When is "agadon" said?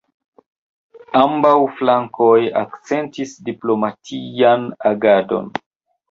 4.93-5.53